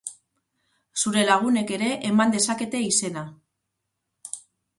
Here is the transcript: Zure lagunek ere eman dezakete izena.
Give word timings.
Zure 1.03 1.25
lagunek 1.27 1.73
ere 1.75 1.89
eman 2.13 2.33
dezakete 2.37 2.81
izena. 2.87 3.25